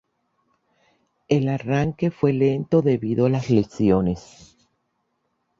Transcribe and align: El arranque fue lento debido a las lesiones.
El 1.27 1.47
arranque 1.47 2.09
fue 2.09 2.33
lento 2.33 2.81
debido 2.81 3.27
a 3.27 3.29
las 3.29 3.51
lesiones. 3.51 4.57